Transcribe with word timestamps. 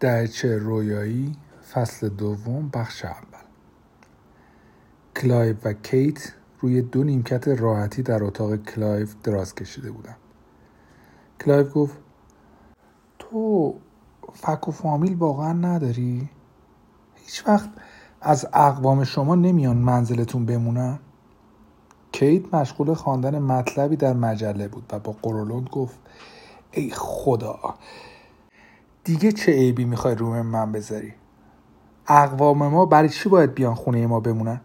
دریاچه 0.00 0.58
رویایی 0.58 1.36
فصل 1.72 2.08
دوم 2.08 2.68
بخش 2.68 3.04
اول 3.04 3.44
کلایو 5.16 5.56
و 5.64 5.72
کیت 5.72 6.32
روی 6.60 6.82
دو 6.82 7.04
نیمکت 7.04 7.48
راحتی 7.48 8.02
در 8.02 8.24
اتاق 8.24 8.56
کلایو 8.56 9.08
دراز 9.22 9.54
کشیده 9.54 9.90
بودند 9.90 10.16
کلایو 11.40 11.68
گفت 11.68 11.98
تو 13.18 13.74
فک 14.32 14.68
و 14.68 14.70
فامیل 14.70 15.14
واقعا 15.14 15.52
نداری؟ 15.52 16.30
هیچ 17.14 17.48
وقت 17.48 17.70
از 18.20 18.46
اقوام 18.52 19.04
شما 19.04 19.34
نمیان 19.34 19.76
منزلتون 19.76 20.46
بمونن؟ 20.46 20.98
کیت 22.12 22.54
مشغول 22.54 22.94
خواندن 22.94 23.38
مطلبی 23.38 23.96
در 23.96 24.12
مجله 24.12 24.68
بود 24.68 24.84
و 24.92 24.98
با 24.98 25.16
غرولند 25.22 25.68
گفت 25.68 25.98
ای 26.70 26.90
خدا 26.90 27.74
دیگه 29.06 29.32
چه 29.32 29.52
عیبی 29.52 29.84
می‌خوای 29.84 30.14
روی 30.14 30.42
من 30.42 30.72
بذاری؟ 30.72 31.12
اقوام 32.08 32.68
ما 32.68 32.86
برای 32.86 33.08
چی 33.08 33.28
باید 33.28 33.54
بیان 33.54 33.74
خونه 33.74 34.06
ما 34.06 34.20
بمونن؟ 34.20 34.60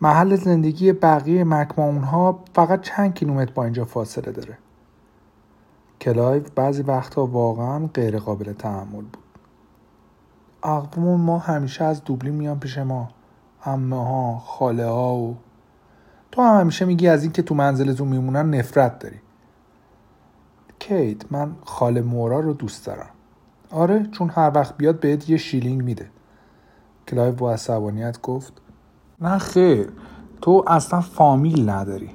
محل 0.00 0.36
زندگی 0.36 0.92
بقیه 0.92 1.44
مک‌ماهون 1.44 2.04
ها 2.04 2.44
فقط 2.54 2.80
چند 2.80 3.14
کیلومتر 3.14 3.52
با 3.52 3.64
اینجا 3.64 3.84
فاصله 3.84 4.32
داره. 4.32 4.58
کلایو 6.00 6.42
بعضی 6.54 6.82
وقتها 6.82 7.26
واقعا 7.26 7.86
غیر 7.86 8.18
قابل 8.18 8.52
تحمل 8.52 9.02
بود. 9.02 9.16
اقوام 10.62 11.20
ما 11.20 11.38
همیشه 11.38 11.84
از 11.84 12.04
دوبلین 12.04 12.34
میان 12.34 12.60
پیش 12.60 12.78
ما. 12.78 13.08
عمه 13.64 14.04
ها 14.04 14.38
خاله 14.38 14.86
ها 14.86 15.14
و 15.14 15.36
تو 16.32 16.42
هم 16.42 16.60
همیشه 16.60 16.84
میگی 16.84 17.08
از 17.08 17.22
اینکه 17.22 17.42
تو 17.42 17.54
منزلتون 17.54 18.08
میمونن 18.08 18.54
نفرت 18.54 18.98
داری. 18.98 19.20
کیت 20.78 21.32
من 21.32 21.56
خاله 21.64 22.02
مورا 22.02 22.40
رو 22.40 22.52
دوست 22.52 22.86
دارم. 22.86 23.10
آره 23.72 24.06
چون 24.12 24.30
هر 24.30 24.52
وقت 24.54 24.76
بیاد 24.76 25.00
بهت 25.00 25.30
یه 25.30 25.36
شیلینگ 25.36 25.82
میده. 25.82 26.10
کلایو 27.08 27.32
با 27.32 27.52
عصبانیت 27.52 28.22
گفت 28.22 28.52
نه 29.20 29.38
خیر 29.38 29.88
تو 30.40 30.64
اصلا 30.66 31.00
فامیل 31.00 31.70
نداری. 31.70 32.10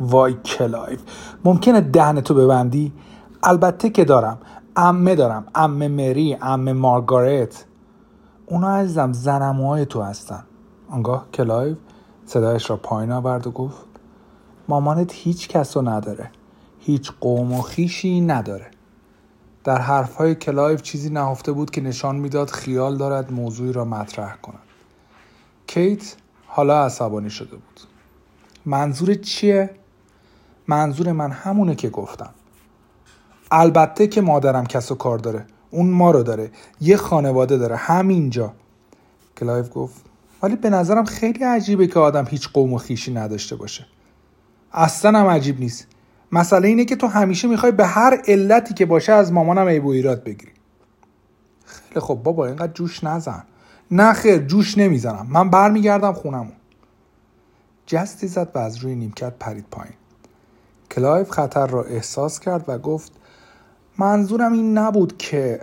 وای 0.00 0.34
کلایو 0.34 1.02
ممکنه 1.44 1.80
دهن 1.80 2.20
تو 2.20 2.34
ببندی؟ 2.34 2.92
البته 3.42 3.90
که 3.90 4.04
دارم. 4.04 4.38
عمه 4.76 5.14
دارم. 5.14 5.46
عمه 5.54 5.88
مری 5.88 6.36
عمه 6.42 6.72
مارگارت. 6.72 7.64
اونا 8.46 8.76
عزیزم 8.76 9.12
زن‌عموهای 9.12 9.86
تو 9.86 10.02
هستن. 10.02 10.44
آنگاه 10.88 11.26
کلایو 11.34 11.76
صدایش 12.26 12.70
را 12.70 12.76
پایین 12.76 13.12
آورد 13.12 13.46
و 13.46 13.50
گفت 13.50 13.86
مامانت 14.68 15.12
هیچ 15.12 15.48
کس 15.48 15.76
نداره. 15.76 16.30
هیچ 16.78 17.12
قوم 17.20 17.52
و 17.52 17.62
خویشی 17.62 18.20
نداره. 18.20 18.70
در 19.64 19.78
حرفهای 19.78 20.34
کلایو 20.34 20.82
چیزی 20.82 21.10
نهفته 21.10 21.52
بود 21.52 21.70
که 21.70 21.80
نشان 21.80 22.16
می‌داد 22.16 22.50
خیال 22.50 22.96
دارد 22.96 23.32
موضوعی 23.32 23.72
را 23.72 23.84
مطرح 23.84 24.36
کند. 24.36 24.62
کیت 25.66 26.16
حالا 26.46 26.84
عصبانی 26.84 27.30
شده 27.30 27.50
بود. 27.50 27.80
منظور 28.66 29.14
چیه؟ 29.14 29.70
منظور 30.68 31.12
من 31.12 31.30
همونه 31.30 31.74
که 31.74 31.88
گفتم. 31.88 32.30
البته 33.50 34.06
که 34.06 34.20
مادرم 34.20 34.66
کس 34.66 34.92
و 34.92 34.94
کار 34.94 35.18
داره. 35.18 35.46
اون 35.70 35.90
ما 35.90 36.10
رو 36.10 36.22
داره. 36.22 36.50
یه 36.80 36.96
خانواده 36.96 37.58
داره. 37.58 37.76
همینجا. 37.76 38.52
کلایو 39.36 39.68
گفت 39.74 40.04
ولی 40.42 40.56
به 40.56 40.70
نظرم 40.70 41.04
خیلی 41.04 41.44
عجیبه 41.44 41.86
که 41.86 41.98
آدم 41.98 42.26
هیچ 42.30 42.48
قوم 42.48 42.72
و 42.72 42.78
خویشی 42.78 43.14
نداشته 43.14 43.56
باشه. 43.56 43.86
اصلا 44.72 45.18
هم 45.18 45.26
عجیب 45.26 45.60
نیست. 45.60 45.86
مسئله 46.34 46.68
اینه 46.68 46.84
که 46.84 46.96
تو 46.96 47.06
همیشه 47.06 47.48
می‌خوای 47.48 47.72
به 47.72 47.86
هر 47.86 48.22
علتی 48.28 48.74
که 48.74 48.86
باشه 48.86 49.12
از 49.12 49.32
مامانم 49.32 49.68
عیب 49.68 49.84
و 49.84 49.88
ایراد 49.88 50.24
بگیری. 50.24 50.52
خیلی 51.64 52.00
خب 52.00 52.14
بابا 52.14 52.46
اینقدر 52.46 52.72
جوش 52.72 53.04
نزن. 53.04 53.44
نه 53.90 54.12
خیر 54.12 54.38
جوش 54.38 54.78
نمی‌زنم. 54.78 55.26
من 55.30 55.50
برمیگردم 55.50 56.12
خونمون. 56.12 56.52
جستی 57.86 58.28
زد 58.28 58.48
و 58.54 58.58
از 58.58 58.76
روی 58.76 58.94
نیمکت 58.94 59.32
پرید 59.40 59.64
پایین. 59.70 59.94
کلایو 60.90 61.30
خطر 61.30 61.66
را 61.66 61.82
احساس 61.84 62.40
کرد 62.40 62.64
و 62.68 62.78
گفت 62.78 63.12
منظورم 63.98 64.52
این 64.52 64.78
نبود 64.78 65.18
که 65.18 65.60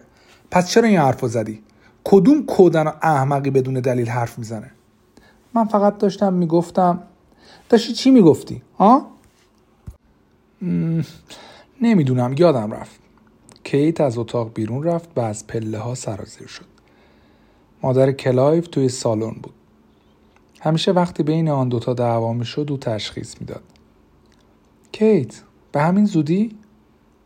پس 0.52 0.70
چرا 0.70 0.88
این 0.88 1.00
حرف 1.00 1.26
زدی؟ 1.26 1.64
کدوم 2.04 2.46
کودن 2.46 2.88
و 2.88 2.92
احمقی 3.02 3.50
بدون 3.50 3.74
دلیل 3.74 4.10
حرف 4.10 4.38
می‌زنه؟ 4.38 4.72
من 5.54 5.66
فقط 5.66 5.98
داشتم 5.98 6.34
می‌گفتم 6.34 7.04
داشتی 7.70 7.94
چی 7.94 8.12
می‌گفتی؟ 8.12 8.62
ها 8.80 9.12
نمی‌دونم 11.82 12.36
یادم 12.38 12.72
رفت. 12.72 13.00
کیت 13.64 14.02
از 14.02 14.18
اتاق 14.18 14.54
بیرون 14.54 14.84
رفت 14.84 15.10
و 15.16 15.20
از 15.20 15.48
پله 15.48 15.78
ها 15.78 15.96
سرازیر 15.96 16.48
شد. 16.48 16.66
مادر 17.84 18.12
کلایو 18.12 18.68
توی 18.68 18.90
سالن 18.90 19.32
بود. 19.32 19.54
همیشه 20.62 20.92
وقتی 20.92 21.24
بین 21.24 21.50
آن 21.50 21.70
دوتا 21.70 21.94
دعوا 21.94 22.34
می‌شد 22.34 22.68
او 22.72 22.78
تشخیص 22.78 23.36
می‌داد. 23.42 23.64
کیت 24.92 25.42
به 25.72 25.82
همین 25.82 26.06
زودی؟ 26.06 26.58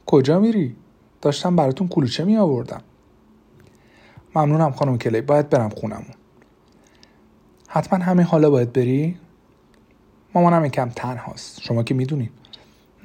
کجا 0.05 0.39
میری؟ 0.39 0.75
داشتم 1.21 1.55
براتون 1.55 1.87
کلوچه 1.87 2.25
می 2.25 2.37
آوردم 2.37 2.81
ممنونم 4.35 4.71
خانم 4.71 4.97
کلی 4.97 5.21
باید 5.21 5.49
برم 5.49 5.69
خونمون. 5.69 6.15
حتما 7.67 7.99
همین 7.99 8.25
حالا 8.25 8.49
باید 8.49 8.73
بری؟ 8.73 9.17
مامانم 10.33 10.65
یکم 10.65 10.89
تنهاست. 10.89 11.61
شما 11.61 11.83
که 11.83 11.93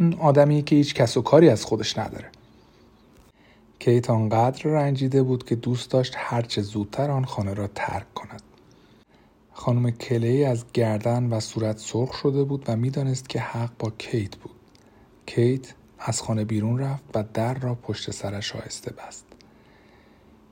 می‌دونین 0.00 0.21
آدمی 0.21 0.62
که 0.62 0.77
هیچ 0.77 0.94
کس 0.94 1.16
و 1.16 1.22
کاری 1.22 1.49
از 1.49 1.65
خودش 1.65 1.99
نداره. 1.99 2.31
کیت 3.78 4.11
آنقدر 4.11 4.71
رنجیده 4.71 5.22
بود 5.22 5.44
که 5.44 5.56
دوست 5.56 5.91
داشت 5.91 6.15
هرچه 6.16 6.62
زودتر 6.62 7.11
آن 7.11 7.25
خانه 7.25 7.55
را 7.55 7.66
ترک 7.75 8.15
کند. 8.15 8.43
خانم 9.53 9.91
کلی 9.91 10.44
از 10.44 10.65
گردن 10.72 11.25
و 11.25 11.41
صورت 11.41 11.78
سرخ 11.78 12.15
شده 12.22 12.44
بود 12.44 12.65
و 12.69 12.77
می‌دانست 12.77 13.28
که 13.28 13.41
حق 13.41 13.71
با 13.78 13.91
کیت 13.99 14.37
بود. 14.37 14.55
کیت 15.27 15.75
از 15.99 16.22
خانه 16.22 16.44
بیرون 16.44 16.78
رفت 16.78 17.05
و 17.15 17.25
در 17.34 17.55
را 17.55 17.75
پشت 17.75 18.10
سرش 18.10 18.56
آهسته 18.56 18.93
بست. 18.93 19.25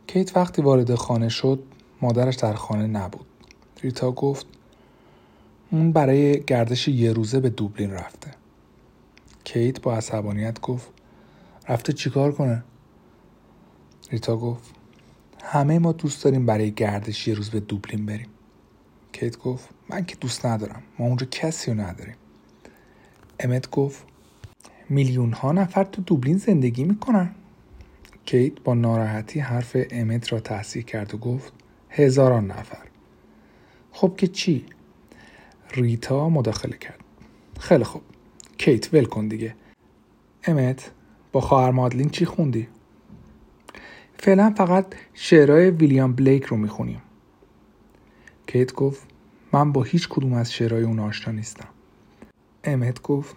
کیت 0.06 0.36
وقتی 0.36 0.62
وارد 0.62 0.94
خانه 0.94 1.28
شد 1.28 1.62
مادرش 2.02 2.34
در 2.34 2.54
خانه 2.54 2.86
نبود. 2.86 3.26
ریتا 3.82 4.10
گفت 4.10 4.46
اون 5.70 5.92
برای 5.92 6.40
گردش 6.44 6.88
یه 6.88 7.12
روزه 7.12 7.40
به 7.40 7.50
دوبلین 7.50 7.90
رفته. 7.90 8.37
کیت 9.48 9.80
با 9.80 9.96
عصبانیت 9.96 10.60
گفت 10.60 10.88
رفته 11.68 11.92
چیکار 11.92 12.32
کنه؟ 12.32 12.64
ریتا 14.10 14.36
گفت 14.36 14.74
همه 15.44 15.78
ما 15.78 15.92
دوست 15.92 16.24
داریم 16.24 16.46
برای 16.46 16.70
گردش 16.70 17.28
یه 17.28 17.34
روز 17.34 17.50
به 17.50 17.60
دوبلین 17.60 18.06
بریم. 18.06 18.26
کیت 19.12 19.38
گفت 19.38 19.68
من 19.88 20.04
که 20.04 20.16
دوست 20.16 20.46
ندارم 20.46 20.82
ما 20.98 21.06
اونجا 21.06 21.26
کسی 21.30 21.70
رو 21.70 21.80
نداریم. 21.80 22.14
امت 23.40 23.70
گفت 23.70 24.04
میلیون 24.88 25.32
ها 25.32 25.52
نفر 25.52 25.84
تو 25.84 26.02
دوبلین 26.02 26.38
زندگی 26.38 26.84
می‌کنن. 26.84 27.34
کیت 28.24 28.60
با 28.60 28.74
ناراحتی 28.74 29.40
حرف 29.40 29.76
امت 29.90 30.32
را 30.32 30.40
تحصیل 30.40 30.82
کرد 30.82 31.14
و 31.14 31.18
گفت 31.18 31.52
هزاران 31.90 32.46
نفر. 32.46 32.88
خب 33.92 34.14
که 34.16 34.26
چی؟ 34.26 34.66
ریتا 35.70 36.28
مداخله 36.28 36.76
کرد. 36.76 37.00
خیلی 37.60 37.84
خوب. 37.84 38.02
کیت 38.58 38.94
ول 38.94 39.04
کن 39.04 39.28
دیگه. 39.28 39.54
امت 40.44 40.90
با 41.32 41.40
خواهر 41.40 41.70
مادلین 41.70 42.08
چی 42.08 42.24
خوندی؟ 42.24 42.68
فعلا 44.14 44.54
فقط 44.56 44.86
شعرهای 45.14 45.70
ویلیام 45.70 46.12
بلیک 46.12 46.44
رو 46.44 46.56
می‌خونیم. 46.56 47.02
کیت 48.46 48.72
گفت 48.72 49.06
من 49.52 49.72
با 49.72 49.82
هیچ 49.82 50.08
کدوم 50.08 50.32
از 50.32 50.52
شعرهای 50.52 50.82
اون 50.82 50.98
آشنا 50.98 51.34
نیستم. 51.34 51.68
امت 52.64 53.02
گفت 53.02 53.36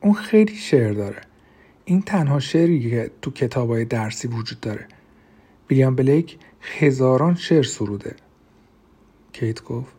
اون 0.00 0.14
خیلی 0.14 0.56
شعر 0.56 0.92
داره. 0.92 1.20
این 1.84 2.02
تنها 2.02 2.40
شعری 2.40 2.90
که 2.90 3.10
تو 3.22 3.30
کتابای 3.30 3.84
درسی 3.84 4.28
وجود 4.28 4.60
داره. 4.60 4.86
ویلیام 5.70 5.96
بلیک 5.96 6.38
هزاران 6.60 7.34
شعر 7.34 7.62
سروده. 7.62 8.14
کیت 9.32 9.62
گفت 9.64 9.96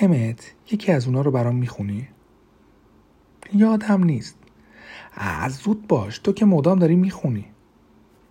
امت 0.00 0.52
یکی 0.70 0.92
از 0.92 1.06
اونا 1.06 1.20
رو 1.20 1.30
برام 1.30 1.56
می‌خونی؟ 1.56 2.08
یادم 3.52 4.04
نیست. 4.04 4.38
از 5.14 5.52
زود 5.52 5.86
باش 5.86 6.18
تو 6.18 6.32
که 6.32 6.44
مدام 6.44 6.78
داری 6.78 6.96
می‌خونی. 6.96 7.44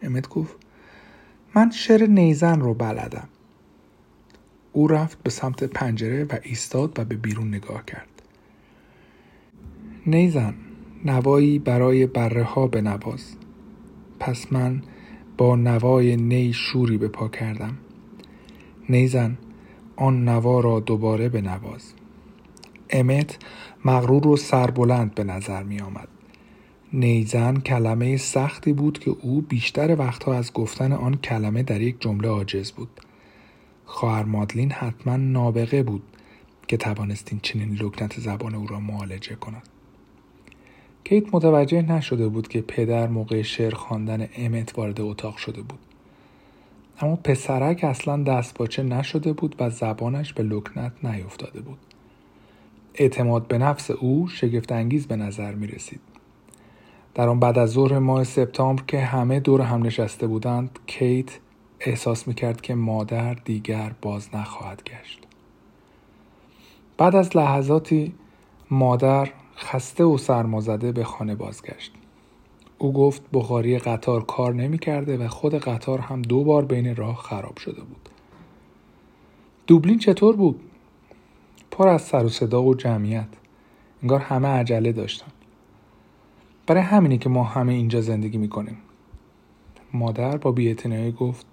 امت 0.02 0.30
گفت 0.30 0.56
من 1.56 1.72
شعر 1.72 2.08
نیزن 2.08 2.60
رو 2.60 2.74
بلدم. 2.74 3.28
او 4.74 4.88
رفت 4.88 5.24
به 5.24 5.30
سمت 5.30 5.64
پنجره 5.64 6.24
و 6.24 6.38
ایستاد 6.44 7.00
و 7.00 7.06
به 7.06 7.16
بیرون 7.16 7.48
نگاه 7.48 7.86
کرد. 7.86 8.10
نیزن 10.06 10.54
نوایی 11.06 11.60
برای 11.60 12.06
بره 12.06 12.44
ها 12.44 12.68
به 12.68 12.82
نواز 12.82 13.36
پس 14.20 14.54
من 14.54 14.82
با 15.38 15.56
نوای 15.56 16.16
نی 16.16 16.54
شوری 16.54 16.98
به 16.98 17.08
پا 17.08 17.28
کردم. 17.28 17.78
نیزن 18.90 19.38
آن 19.96 20.24
نوا 20.30 20.60
را 20.60 20.80
دوباره 20.80 21.30
به 21.30 21.42
نواز 21.42 21.94
امت 22.94 23.38
مغرور 23.86 24.28
و 24.28 24.38
سربلند 24.38 25.16
به 25.16 25.24
نظر 25.24 25.64
می 25.64 25.80
آمد 25.80 26.08
نیزن 26.94 27.60
کلمه 27.60 28.18
سختی 28.18 28.74
بود 28.74 29.00
که 29.00 29.16
او 29.22 29.42
بیشتر 29.42 29.96
وقتها 30.00 30.34
از 30.34 30.54
گفتن 30.54 30.92
آن 30.92 31.16
کلمه 31.16 31.64
در 31.64 31.82
یک 31.82 32.02
جمله 32.02 32.28
عاجز 32.28 32.72
بود. 32.72 32.90
خواهر 33.86 34.24
مادلین 34.24 34.72
حتما 34.72 35.18
نابغه 35.18 35.84
بود 35.84 36.04
که 36.68 36.78
توانستین 36.78 37.40
چنین 37.40 37.74
لکنت 37.74 38.20
زبان 38.20 38.56
او 38.56 38.68
را 38.68 38.80
معالجه 38.80 39.36
کند. 39.36 39.70
کیت 41.04 41.36
متوجه 41.36 41.82
نشده 41.82 42.28
بود 42.28 42.48
که 42.48 42.62
پدر 42.62 43.08
موقع 43.08 43.42
شعر 43.42 43.76
خواندن 43.76 44.28
امت 44.38 44.78
وارد 44.78 45.02
اتاق 45.02 45.38
شده 45.38 45.62
بود. 45.62 45.80
اما 47.00 47.16
پسرک 47.16 47.84
اصلا 47.84 48.24
دستپاچه 48.24 48.84
نشده 48.84 49.34
بود 49.34 49.56
و 49.60 49.70
زبانش 49.70 50.34
به 50.34 50.44
لکنت 50.44 51.06
نیفتاده 51.06 51.62
بود. 51.62 51.93
اعتماد 52.96 53.48
به 53.48 53.58
نفس 53.58 53.92
او 53.92 54.28
شگفت 54.28 54.72
انگیز 54.72 55.08
به 55.08 55.16
نظر 55.16 55.56
می 55.56 55.68
رسید. 55.68 56.00
در 57.16 57.30
آن 57.30 57.40
بعد 57.40 57.60
از 57.60 57.70
ظهر 57.70 58.00
ماه 58.00 58.24
سپتامبر 58.24 58.84
که 58.88 59.00
همه 59.00 59.40
دور 59.40 59.62
هم 59.62 59.84
نشسته 59.86 60.28
بودند 60.28 60.80
کیت 60.88 61.40
احساس 61.80 62.28
می 62.28 62.34
کرد 62.34 62.62
که 62.62 62.76
مادر 62.76 63.34
دیگر 63.34 63.92
باز 64.02 64.36
نخواهد 64.36 64.84
گشت. 64.84 65.20
بعد 66.98 67.16
از 67.16 67.38
لحظاتی 67.38 68.14
مادر 68.72 69.30
خسته 69.58 70.04
و 70.04 70.18
سرمازده 70.18 70.92
به 70.92 71.04
خانه 71.04 71.36
بازگشت. 71.36 71.92
او 72.78 72.94
گفت 72.94 73.22
بخاری 73.34 73.80
قطار 73.80 74.26
کار 74.26 74.54
نمی 74.54 74.78
کرده 74.78 75.18
و 75.18 75.28
خود 75.28 75.56
قطار 75.56 76.00
هم 76.00 76.22
دو 76.22 76.44
بار 76.44 76.66
بین 76.66 76.96
راه 76.96 77.16
خراب 77.16 77.58
شده 77.58 77.82
بود. 77.82 78.10
دوبلین 79.68 80.00
چطور 80.00 80.36
بود؟ 80.36 80.62
پر 81.74 81.88
از 81.88 82.02
سر 82.02 82.26
و 82.26 82.30
صدا 82.30 82.64
و 82.64 82.76
جمعیت. 82.76 83.28
انگار 84.02 84.20
همه 84.20 84.48
عجله 84.48 84.92
داشتن. 84.92 85.32
برای 86.68 86.82
همینی 86.82 87.18
که 87.18 87.30
ما 87.30 87.44
همه 87.44 87.74
اینجا 87.74 88.02
زندگی 88.02 88.38
می‌کنیم. 88.38 88.78
مادر 89.94 90.38
با 90.38 90.52
بیاعتنایی 90.52 91.12
گفت 91.12 91.46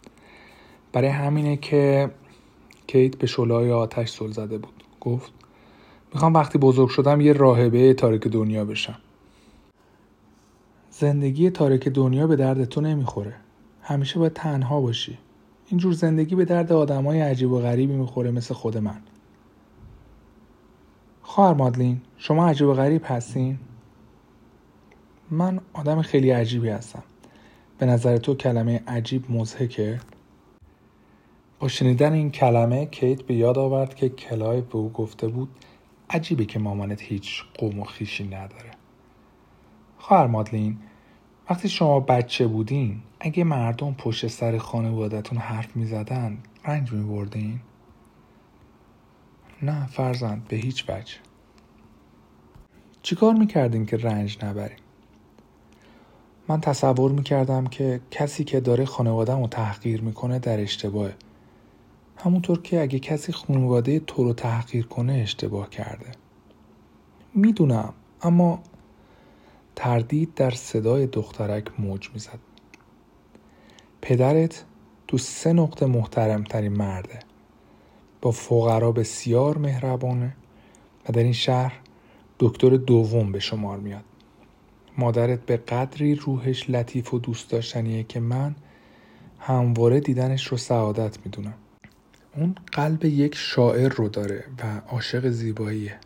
برای 0.93 1.09
همینه 1.09 1.57
که 1.57 2.11
کیت 2.87 3.17
به 3.17 3.27
شلای 3.27 3.73
آتش 3.73 4.11
سل 4.11 4.31
زده 4.31 4.59
بود. 4.59 4.85
گفت 5.01 5.33
می‌خوام 6.15 6.35
وقتی 6.35 6.59
بزرگ 6.59 6.89
شدم 6.89 7.21
یه 7.21 7.33
راهبه 7.33 7.95
تاریک 7.95 8.29
دنیا 8.29 8.65
بشم. 8.65 8.99
زندگی 10.91 11.51
تاریک 11.51 11.89
دنیا 11.89 12.27
به 12.27 12.37
درد 12.37 12.65
تو 12.65 12.81
نمی‌خوره. 12.81 13.35
همیشه 13.83 14.19
باید 14.19 14.33
تنها 14.33 14.81
باشی. 14.81 15.19
اینجور 15.69 15.93
زندگی 15.93 16.35
به 16.35 16.45
درد 16.45 16.73
آدمای 16.73 17.21
عجیب 17.21 17.51
و 17.51 17.61
غریبی 17.61 17.97
می‌خوره 17.97 18.31
مثل 18.31 18.55
خود 18.55 18.79
من. 18.79 19.01
خواهر 21.31 21.55
مادلین 21.55 22.01
شما 22.17 22.49
عجیب 22.49 22.69
و 22.69 22.75
غریب 22.75 23.03
هستین؟ 23.05 23.59
من 25.31 25.61
آدم 25.73 26.03
خیلی 26.03 26.31
عجیبی 26.31 26.69
هستم. 26.69 27.03
به 27.79 27.87
نظر 27.87 28.17
تو 28.17 28.35
کلمه 28.35 28.83
عجیب 28.87 29.31
مزهکه؟ 29.31 30.01
با 31.59 31.69
شنیدن 31.69 32.13
این 32.13 32.31
کلمه 32.31 32.87
کیت 32.87 33.23
به 33.23 33.35
یاد 33.35 33.59
آورد 33.59 33.95
که 33.95 34.09
کلای 34.09 34.61
به 34.61 34.77
او 34.77 34.93
گفته 34.93 35.29
بود 35.29 35.49
عجیبه 36.11 36.45
که 36.45 36.59
مامانت 36.59 37.03
هیچ 37.03 37.45
قوم 37.59 37.81
و 37.81 37.85
خیشی 37.85 38.25
نداره. 38.25 38.71
خواهر 39.99 40.27
مادلین 40.27 40.79
وقتی 41.51 41.69
شما 41.69 42.01
بچه 42.01 42.47
بودین 42.47 43.03
اگه 43.21 43.45
مردم 43.45 43.95
پشت 43.95 44.27
سر 44.27 44.59
خانوادتون 44.59 45.39
حرف 45.39 45.77
می 45.77 45.87
زدن 45.87 46.39
رنج 46.65 46.93
می 46.93 47.05
بردین؟ 47.05 47.61
نه 49.63 49.87
فرزند 49.87 50.49
به 50.49 50.57
هیچ 50.57 50.85
وجه. 50.89 51.15
چیکار 53.03 53.35
می‌کردین 53.35 53.87
که 53.87 53.97
رنج 53.97 54.45
نبریم 54.45 54.79
من 56.49 56.61
تصور 56.61 57.13
می‌کردم 57.13 57.67
که 57.67 58.01
کسی 58.11 58.45
که 58.45 58.61
داره 58.61 58.85
خانوادم 58.85 59.47
تحقیر 59.47 60.01
می‌کنه 60.03 60.39
در 60.39 60.61
اشتباهه. 60.61 61.15
همونطور 62.17 62.63
که 62.63 62.81
اگه 62.81 62.99
کسی 62.99 63.33
خانواده 63.33 64.01
تو 64.01 64.25
رو 64.25 64.33
تحقیر 64.33 64.87
کنه 64.87 65.13
اشتباه 65.13 65.71
کرده. 65.71 66.13
می‌دونم 67.35 67.95
اما 68.23 68.63
تردید 69.77 70.35
در 70.35 70.51
صدای 70.51 71.07
دخترک 71.07 71.81
موج 71.81 72.11
می‌زد. 72.15 72.39
پدرت 74.03 74.65
تو 75.09 75.19
سه 75.19 75.53
نقطه 75.53 75.87
محترمترین 75.87 76.73
مرده. 76.73 77.19
با 78.23 78.31
فقرا 78.31 78.93
بسیار 78.93 79.59
مهربانه 79.59 80.37
و 81.09 81.13
در 81.13 81.23
این 81.23 81.33
شهر 81.33 81.81
دکتر 82.39 82.77
دوم 82.77 83.33
به 83.33 83.39
شمار 83.39 83.79
میاد. 83.79 84.05
مادرت 84.99 85.47
به 85.47 85.57
قدری 85.57 86.15
روحش 86.15 86.71
لطیف 86.71 87.15
و 87.15 87.19
دوست 87.19 87.51
داشتنیه 87.51 88.03
که 88.03 88.21
من 88.21 88.55
همواره 89.39 90.01
دیدنش 90.01 90.47
رو 90.47 90.57
سعادت 90.57 91.19
می‌دونم. 91.25 91.55
اون 92.37 92.55
قلب 92.73 93.05
یک 93.05 93.35
شاعر 93.35 93.89
رو 93.89 94.09
داره 94.09 94.45
و 94.59 94.81
عاشق 94.89 95.29
زیباییه. 95.29 95.99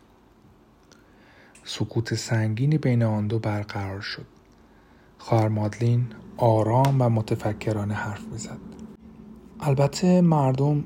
سکوت 1.63 2.15
سنگینی 2.15 2.77
بین 2.77 3.03
آن 3.03 3.27
دو 3.27 3.39
برقرار 3.39 4.01
شد. 4.01 4.25
خواهر 5.17 5.47
مادلین 5.47 6.07
آرام 6.37 7.01
و 7.01 7.09
متفکرانه 7.09 7.93
حرف 7.93 8.27
می‌زد. 8.31 8.57
البته 9.59 10.21
مردم 10.21 10.83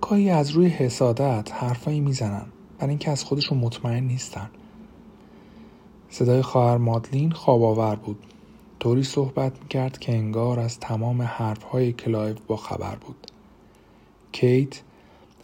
گاهی 0.00 0.30
از 0.30 0.50
روی 0.50 0.68
حسادت 0.68 1.52
حرفایی 1.52 2.00
می‌زنن 2.00 2.46
برای 2.78 2.90
اینکه 2.90 3.10
از 3.10 3.24
خودشون 3.24 3.58
مطمئن 3.58 4.04
نیستن. 4.04 4.50
صدای 6.10 6.42
خواهر 6.42 6.76
مادلین 6.76 7.30
خواب 7.30 7.62
آور 7.62 7.96
بود. 7.96 8.18
طوری 8.80 9.02
صحبت 9.02 9.52
می‌کرد 9.62 9.98
که 9.98 10.12
انگار 10.12 10.60
از 10.60 10.80
تمام 10.80 11.22
حرفهای 11.22 11.92
کلایو 11.92 12.36
با 12.46 12.56
خبر 12.56 12.94
بود. 12.94 13.26
کیت 14.32 14.80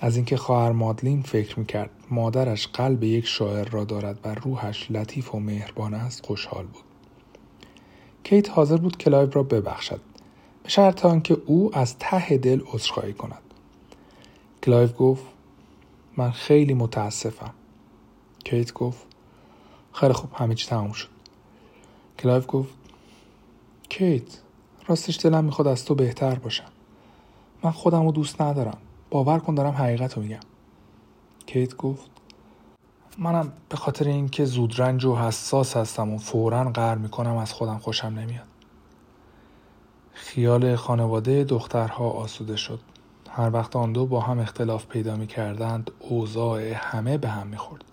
از 0.01 0.17
اینکه 0.17 0.37
خواهر 0.37 0.73
مادلین 0.73 1.23
فکر 1.23 1.59
می‌کرد 1.59 1.91
مادرش 2.11 2.67
قلب 2.67 3.05
یک 3.05 3.27
شاعر 3.27 3.69
را 3.69 3.85
دارد 3.85 4.19
و 4.25 4.35
روحش 4.35 4.91
لطیف 4.91 5.35
و 5.35 5.41
مهربان 5.41 5.95
است 5.95 6.27
خوشحال 6.27 6.67
بود. 6.67 6.85
کیت 8.25 8.51
حاضر 8.51 8.77
بود 8.77 8.99
کلایو 8.99 9.31
را 9.31 9.43
ببخشد 9.43 10.01
به 10.63 10.69
شرط 10.69 11.07
آنکه 11.07 11.37
او 11.47 11.71
از 11.79 11.99
ته 11.99 12.39
دل 12.39 12.61
عذرخواهی 12.73 13.13
کند. 13.13 13.43
کلایو 14.65 14.93
گفت 14.99 15.25
من 16.17 16.31
خیلی 16.31 16.75
متاسفم. 16.75 17.55
کیت 18.45 18.73
گفت 18.73 19.07
خیلی 19.93 20.13
خوب 20.13 20.31
همه 20.35 20.55
چی 20.55 20.67
تموم 20.67 20.93
شد. 20.93 21.09
کلایو 22.19 22.45
گفت 22.49 22.75
کیت 23.89 24.39
راستش 24.87 25.21
دلم 25.25 25.45
می‌خواد 25.45 25.69
از 25.69 25.85
تو 25.85 25.95
بهتر 25.95 26.35
باشم. 26.35 26.65
من 27.63 27.71
خودم 27.71 28.05
رو 28.05 28.13
دوست 28.13 28.43
ندارم. 28.43 28.79
باور 29.11 29.39
کن 29.39 29.55
دارم 29.55 29.73
حقیقت 29.73 30.17
رو 30.17 30.23
میگم. 30.23 30.41
کیت 31.47 31.77
گفت 31.77 32.11
منم 33.19 33.53
به 33.69 33.77
خاطر 33.77 34.09
اینکه 34.09 34.45
زودرنج 34.45 35.05
و 35.05 35.17
حساس 35.17 35.77
هستم 35.77 36.11
و 36.11 36.19
فورا 36.19 36.65
قهر 36.65 36.95
می‌کنم 36.95 37.37
از 37.37 37.53
خودم 37.53 37.79
خوشم 37.79 38.07
نمیاد. 38.07 38.47
خیال 40.13 40.77
خانواده 40.77 41.45
دخترها 41.45 42.11
آسوده 42.11 42.57
شد. 42.57 42.81
هر 43.37 43.51
وقت 43.53 43.77
آن 43.77 43.93
دو 43.93 44.07
با 44.07 44.21
هم 44.21 44.39
اختلاف 44.39 44.87
پیدا 44.87 45.17
می 45.17 45.27
کردند 45.27 45.91
اوضاع 45.99 46.73
همه 46.77 47.19
به 47.19 47.29
هم 47.29 47.47
می 47.47 47.57
خورد. 47.57 47.85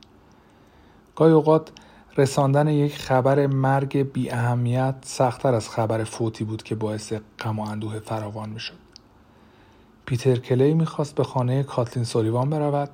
گاهی 1.16 1.32
اوقات 1.32 1.72
رساندن 2.18 2.68
یک 2.68 2.98
خبر 2.98 3.48
مرگ 3.48 4.12
بی 4.12 4.32
اهمیت 4.32 4.96
سختتر 5.02 5.54
از 5.54 5.70
خبر 5.70 6.04
فوتی 6.04 6.44
بود 6.44 6.64
که 6.64 6.76
باعث 6.76 7.14
غم 7.40 7.60
و 7.60 7.70
اندوه 7.70 8.00
فراوان 8.00 8.50
می 8.50 8.60
شد. 8.60 8.74
پیتر 10.06 10.36
کلی 10.36 10.74
می‌خواست 10.74 11.16
به 11.16 11.24
خانه 11.24 11.64
کاتلین 11.64 12.06
سولیوان 12.06 12.50
برود 12.50 12.90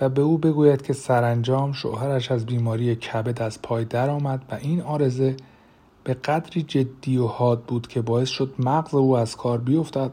و 0.00 0.08
به 0.08 0.22
او 0.22 0.38
بگوید 0.38 0.82
که 0.82 0.92
سرانجام 0.92 1.72
شوهرش 1.72 2.30
از 2.30 2.46
بیماری 2.46 2.96
کبد 2.96 3.42
از 3.42 3.62
پای 3.62 3.84
درآمد 3.84 4.44
و 4.50 4.54
این 4.54 4.80
آرزه 4.80 5.36
به 6.04 6.14
قدری 6.14 6.62
جدی 6.62 7.18
و 7.18 7.26
حاد 7.26 7.62
بود 7.62 7.86
که 7.86 8.02
باعث 8.02 8.28
شد 8.28 8.54
مغز 8.58 8.94
او 8.94 9.16
از 9.16 9.36
کار 9.36 9.58
بیفتد 9.58 10.10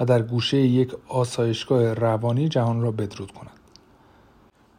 و 0.00 0.04
در 0.04 0.22
گوشه 0.22 0.58
یک 0.58 0.92
آسایشگاه 1.08 1.94
روانی 1.94 2.48
جهان 2.48 2.82
را 2.82 2.90
بدرود 2.90 3.30
کند. 3.30 3.50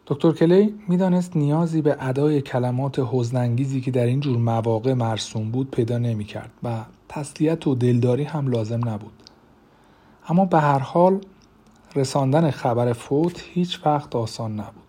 دکتر 0.07 0.31
کلی 0.31 0.75
می‌دانست 0.87 1.35
نیازی 1.35 1.81
به 1.81 1.97
ادای 1.99 2.41
کلمات 2.41 3.01
حزنانگیزی 3.11 3.81
که 3.81 3.91
در 3.91 4.05
این 4.05 4.19
جور 4.19 4.37
مواقع 4.37 4.93
مرسوم 4.93 5.51
بود 5.51 5.71
پیدا 5.71 5.97
نمی 5.97 6.23
کرد 6.23 6.51
و 6.63 6.85
تسلیت 7.09 7.67
و 7.67 7.75
دلداری 7.75 8.23
هم 8.23 8.47
لازم 8.47 8.89
نبود. 8.89 9.13
اما 10.27 10.45
به 10.45 10.59
هر 10.59 10.79
حال 10.79 11.21
رساندن 11.95 12.51
خبر 12.51 12.93
فوت 12.93 13.43
هیچ 13.53 13.85
وقت 13.85 14.15
آسان 14.15 14.53
نبود. 14.53 14.83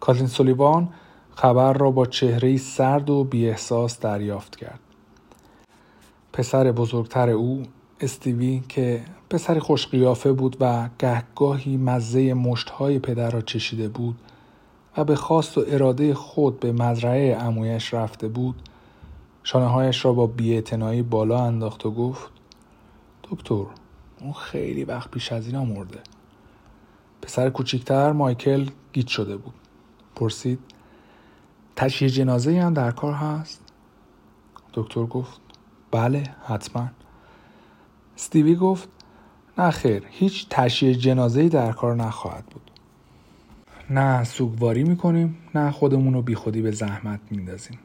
کاتلین 0.00 0.26
سولیوان 0.26 0.88
خبر 1.34 1.72
را 1.72 1.90
با 1.90 2.06
چهره 2.06 2.56
سرد 2.56 3.10
و 3.10 3.24
بی 3.24 3.48
احساس 3.48 4.00
دریافت 4.00 4.56
کرد. 4.56 4.80
پسر 6.32 6.72
بزرگتر 6.72 7.30
او 7.30 7.62
استیوی 8.00 8.62
که 8.68 9.04
پسری 9.30 9.60
خوش 9.60 9.86
قیافه 9.86 10.32
بود 10.32 10.56
و 10.60 10.88
گهگاهی 10.98 11.76
مزه 11.76 12.34
مشتهای 12.34 12.98
پدر 12.98 13.30
را 13.30 13.40
چشیده 13.40 13.88
بود 13.88 14.16
و 14.96 15.04
به 15.04 15.16
خواست 15.16 15.58
و 15.58 15.64
اراده 15.68 16.14
خود 16.14 16.60
به 16.60 16.72
مزرعه 16.72 17.36
امویش 17.40 17.94
رفته 17.94 18.28
بود 18.28 18.62
شانه 19.42 19.66
هایش 19.66 20.04
را 20.04 20.12
با 20.12 20.26
بیاعتنایی 20.26 21.02
بالا 21.02 21.44
انداخت 21.44 21.86
و 21.86 21.90
گفت 21.90 22.30
دکتر 23.30 23.64
اون 24.20 24.32
خیلی 24.32 24.84
وقت 24.84 25.10
پیش 25.10 25.32
از 25.32 25.46
اینا 25.46 25.64
مرده. 25.64 26.00
پسر 27.22 27.50
کوچیکتر 27.50 28.12
مایکل 28.12 28.66
گیت 28.92 29.06
شده 29.06 29.36
بود. 29.36 29.54
پرسید 30.16 30.58
تشییع 31.76 32.10
جنازه 32.10 32.60
هم 32.60 32.74
در 32.74 32.90
کار 32.90 33.12
هست؟ 33.12 33.60
دکتر 34.74 35.06
گفت 35.06 35.40
بله 35.90 36.22
حتما. 36.46 36.88
استیوی 38.18 38.54
گفت 38.54 38.88
نه 39.58 39.70
خیر 39.70 40.02
هیچ 40.10 40.46
تشییع 40.50 40.94
جنازه 40.94 41.48
در 41.48 41.72
کار 41.72 41.96
نخواهد 41.96 42.44
بود. 42.46 42.70
نه 43.90 44.24
سوگواری 44.24 44.84
می‌کنیم 44.84 45.38
نه 45.54 45.70
خودمون 45.70 46.14
رو 46.14 46.22
بیخودی 46.22 46.62
به 46.62 46.70
زحمت 46.70 47.20
میندازیم. 47.30 47.78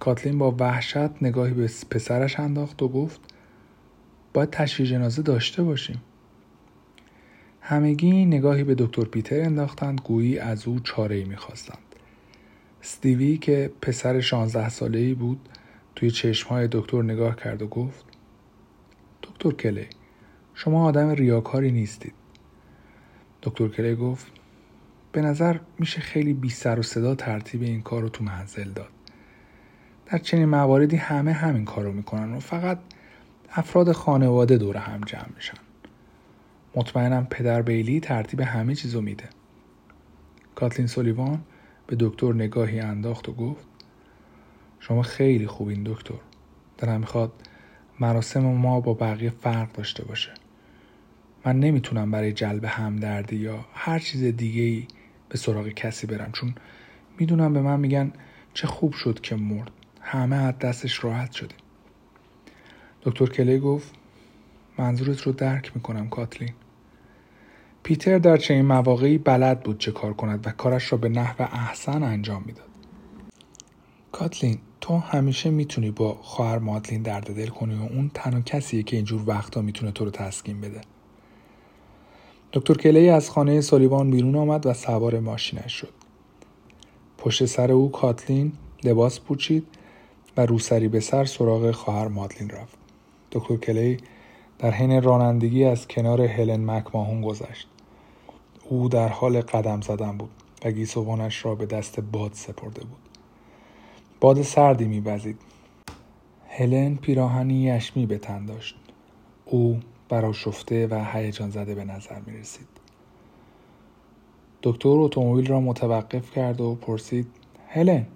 کاتلین 0.00 0.38
با 0.38 0.56
وحشت 0.58 1.22
نگاهی 1.22 1.54
به 1.54 1.70
پسرش 1.90 2.40
انداخت 2.40 2.82
و 2.82 2.88
گفت 2.88 3.20
باید 4.34 4.50
تشییع 4.50 4.88
جنازه 4.88 5.22
داشته 5.22 5.62
باشیم. 5.62 6.02
همگی 7.60 8.24
نگاهی 8.24 8.64
به 8.64 8.74
دکتر 8.74 9.04
پیتر 9.04 9.40
انداختند 9.40 10.00
گویی 10.04 10.38
از 10.38 10.68
او 10.68 10.80
چاره 10.80 11.16
ای 11.16 11.24
می‌خواستند. 11.24 11.78
استیوی 12.82 13.38
که 13.38 13.72
پسر 13.82 14.20
شانزده 14.20 14.68
ساله 14.68 14.98
ای 14.98 15.14
بود 15.14 15.48
توی 15.94 16.10
چشمهای 16.10 16.68
دکتر 16.72 17.02
نگاه 17.02 17.36
کرد 17.36 17.62
و 17.62 17.66
گفت 17.66 18.05
دکتر 19.50 19.70
کلی 19.70 19.86
شما 20.54 20.84
آدم 20.84 21.08
ریاکاری 21.08 21.72
نیستید. 21.72 22.14
دکتر 23.42 23.68
کلی 23.68 23.96
گفت 23.96 24.26
به 25.12 25.22
نظر 25.22 25.58
میشه 25.78 26.00
خیلی 26.00 26.32
بی 26.32 26.48
سر 26.48 26.78
و 26.78 26.82
صدا 26.82 27.14
ترتیب 27.14 27.62
این 27.62 27.82
کار 27.82 28.02
رو 28.02 28.08
تو 28.08 28.24
منزل 28.24 28.70
داد. 28.70 28.88
در 30.06 30.18
چنین 30.18 30.44
مواردی 30.44 30.96
همه 30.96 31.32
همین 31.32 31.64
کار 31.64 31.84
رو 31.84 31.92
می‌کنن 31.92 32.34
و 32.34 32.40
فقط 32.40 32.78
افراد 33.50 33.92
خانواده 33.92 34.58
دور 34.58 34.76
هم 34.76 35.00
جمع 35.00 35.28
میشن. 35.36 35.58
مطمئنم 36.74 37.26
پدر 37.30 37.62
بیلی 37.62 38.00
ترتیب 38.00 38.40
همه 38.40 38.74
چیزو 38.74 39.00
میده. 39.00 39.28
کاتلین 40.54 40.86
سولیوان 40.86 41.42
به 41.86 41.96
دکتر 42.00 42.32
نگاهی 42.32 42.80
انداخت 42.80 43.28
و 43.28 43.32
گفت 43.32 43.66
شما 44.80 45.02
خیلی 45.02 45.46
خوبین 45.46 45.82
دکتر. 45.84 46.14
دلم 46.78 47.00
می‌خواد 47.00 47.32
مراسم 48.00 48.40
ما 48.40 48.80
با 48.80 48.94
بقیه 48.94 49.30
فرق 49.30 49.72
داشته 49.72 50.04
باشه. 50.04 50.30
من 51.44 51.60
نمی‌تونم 51.60 52.10
برای 52.10 52.32
جلب 52.32 52.64
همدردی 52.64 53.36
یا 53.36 53.64
هر 53.74 53.98
چیز 53.98 54.24
دیگه 54.24 54.62
ای 54.62 54.86
به 55.28 55.38
سراغ 55.38 55.68
کسی 55.68 56.06
برم 56.06 56.32
چون 56.32 56.54
می‌دونم 57.18 57.52
به 57.52 57.62
من 57.62 57.80
میگن 57.80 58.12
چه 58.54 58.66
خوب 58.66 58.92
شد 58.92 59.20
که 59.20 59.36
مرد. 59.36 59.70
همه 60.00 60.36
از 60.36 60.58
دستش 60.58 61.04
راحت 61.04 61.32
شدیم 61.32 61.58
دکتر 63.02 63.26
کلی 63.26 63.58
گفت 63.58 63.94
منظورت 64.78 65.20
رو 65.20 65.32
درک 65.32 65.72
می‌کنم 65.76 66.08
کاتلین. 66.08 66.54
پیتر 67.82 68.18
در 68.18 68.36
چنین 68.36 68.64
مواقعی 68.64 69.18
بلد 69.18 69.62
بود 69.62 69.78
چه 69.78 69.92
کار 69.92 70.14
کند 70.14 70.46
و 70.46 70.50
کارش 70.50 70.92
را 70.92 70.98
به 70.98 71.08
نحو 71.08 71.42
احسن 71.42 72.02
انجام 72.02 72.42
می‌داد. 72.46 72.68
کاتلین 74.12 74.58
تو 74.86 74.98
همیشه 74.98 75.50
می‌تونی 75.50 75.90
با 75.90 76.14
خواهر 76.22 76.58
مادلین 76.58 77.02
درد 77.02 77.34
دل 77.34 77.46
کنی 77.46 77.74
و 77.74 77.82
اون 77.82 78.10
تنها 78.14 78.40
کسیه 78.40 78.82
که 78.82 78.96
اینجور 78.96 79.22
وقتا 79.26 79.62
می‌تونه 79.62 79.92
تو 79.92 80.04
رو 80.04 80.10
تسکین 80.10 80.60
بده. 80.60 80.80
دکتر 82.52 82.74
کلی 82.74 83.08
از 83.08 83.30
خانه 83.30 83.60
سالیوان 83.60 84.10
بیرون 84.10 84.36
آمد 84.36 84.66
و 84.66 84.74
سوار 84.74 85.20
ماشینش 85.20 85.72
شد. 85.72 85.92
پشت 87.18 87.44
سر 87.44 87.72
او 87.72 87.90
کاتلین 87.90 88.52
لباس 88.84 89.20
پوچید 89.20 89.66
و 90.36 90.46
روسری 90.46 90.88
به 90.88 91.00
سر 91.00 91.24
سراغ 91.24 91.70
خواهر 91.70 92.08
مادلین 92.08 92.50
رفت. 92.50 92.78
دکتر 93.32 93.56
کلی 93.56 93.96
در 94.58 94.70
حین 94.70 95.02
رانندگی 95.02 95.64
از 95.64 95.88
کنار 95.88 96.22
هلن 96.22 96.70
مکماهون 96.70 97.22
گذشت. 97.22 97.68
او 98.68 98.88
در 98.88 99.08
حال 99.08 99.40
قدم 99.40 99.80
زدن 99.80 100.16
بود 100.16 100.30
و 100.64 100.70
گیسوانش 100.70 101.44
را 101.44 101.54
به 101.54 101.66
دست 101.66 102.00
باد 102.00 102.32
سپرده 102.34 102.80
بود. 102.80 103.05
باد 104.20 104.42
سردی 104.42 104.84
میوزید 104.84 105.38
هلن 106.48 106.94
پیراهنی 106.94 107.54
یشمی 107.54 108.06
به 108.06 108.18
تن 108.18 108.46
داشت. 108.46 108.76
او 109.44 109.80
براشفته 110.08 110.86
و 110.86 111.04
هیجان 111.12 111.50
زده 111.50 111.74
به 111.74 111.84
نظر 111.84 112.20
می 112.26 112.38
رسید. 112.38 112.66
دکتر 114.62 114.88
اتومبیل 114.88 115.46
را 115.46 115.60
متوقف 115.60 116.30
کرد 116.30 116.60
و 116.60 116.74
پرسید 116.74 117.26
هلن 117.68 118.06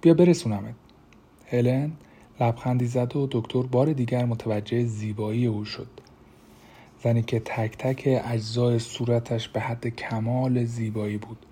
بیا 0.00 0.14
برسونمت. 0.14 0.74
هلن 1.46 1.92
لبخندی 2.40 2.86
زد 2.86 3.16
و 3.16 3.28
دکتر 3.30 3.62
بار 3.62 3.92
دیگر 3.92 4.24
متوجه 4.24 4.84
زیبایی 4.84 5.46
او 5.46 5.64
شد. 5.64 5.88
زنی 7.02 7.22
که 7.22 7.40
تک 7.40 7.76
تک 7.78 8.22
اجزای 8.24 8.78
صورتش 8.78 9.48
به 9.48 9.60
حد 9.60 9.86
کمال 9.88 10.64
زیبایی 10.64 11.18
بود 11.18 11.46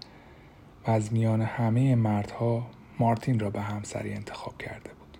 و 0.87 0.91
از 0.91 1.13
میان 1.13 1.43
همه 1.43 1.95
مردها 1.95 2.67
مارتین 3.01 3.39
را 3.41 3.51
به 3.51 3.61
همسری 3.61 4.13
انتخاب 4.13 4.59
کرده 4.59 4.91
بود. 4.91 5.19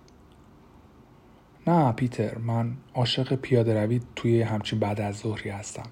نه 1.67 1.91
پیتر 1.91 2.37
من 2.37 2.77
عاشق 2.93 3.35
پیاده 3.35 3.83
روی 3.83 4.01
توی 4.15 4.41
همچین 4.41 4.79
بعد 4.79 5.01
از 5.01 5.15
ظهری 5.17 5.49
هستم. 5.49 5.89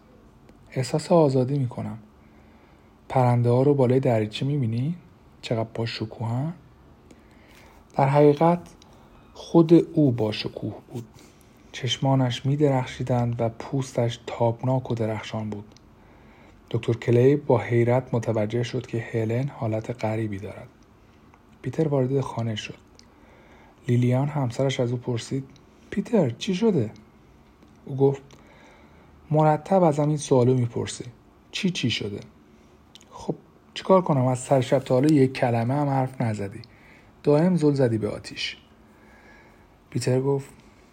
احساس 0.71 1.11
آزادی 1.11 1.59
می‌کنم. 1.59 1.97
پرنده 3.09 3.49
ها 3.49 3.61
رو 3.61 3.73
بالای 3.73 3.99
دریچه 3.99 4.45
می‌بینی؟ 4.45 4.95
چقدر 5.41 5.69
با 5.73 5.85
شکوه 5.85 6.51
در 7.95 8.09
حقیقت 8.09 8.59
خود 9.33 9.73
او 9.73 10.11
با 10.11 10.31
شکوه 10.31 10.75
بود. 10.93 11.05
چشمانش 11.71 12.45
می 12.45 12.55
درخشیدند 12.55 13.41
و 13.41 13.49
پوستش 13.49 14.19
تابناک 14.27 14.91
و 14.91 14.95
درخشان 14.95 15.49
بود. 15.49 15.75
دکتر 16.71 16.93
کلی 16.93 17.35
با 17.35 17.59
حیرت 17.59 18.13
متوجه 18.13 18.63
شد 18.63 18.87
که 18.87 18.97
هلن 18.97 19.47
حالت 19.47 20.05
غریبی 20.05 20.37
دارد. 20.37 20.67
پیتر 21.61 21.87
وارد 21.87 22.21
خانه 22.21 22.55
شد. 22.55 22.77
لیلیان 23.87 24.27
همسرش 24.27 24.79
از 24.79 24.91
او 24.91 24.97
پرسید 24.97 25.43
پیتر 25.89 26.29
چی 26.29 26.55
شده؟ 26.55 26.91
او 27.85 27.97
گفت 27.97 28.21
مرتب 29.31 29.83
ازم 29.83 30.07
این 30.07 30.17
سوالو 30.17 30.53
می‌پرسی. 30.53 31.05
چی 31.51 31.69
چی 31.69 31.89
شده؟ 31.89 32.19
خب 33.11 33.35
چیکار 33.73 34.01
کنم؟ 34.01 34.27
از 34.27 34.39
سر 34.39 34.61
شب 34.61 34.79
تا 34.79 34.95
حالا 34.95 35.07
یک 35.07 35.33
کلمه 35.33 35.73
هم 35.73 35.89
حرف 35.89 36.21
نزدی. 36.21 36.61
دائم 37.23 37.55
زل 37.55 37.73
زدی 37.73 37.97
به 37.97 38.09
آتیش. 38.09 38.57
پیتر 39.89 40.21
گفت 40.21 40.49